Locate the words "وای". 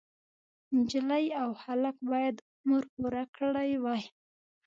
3.83-4.03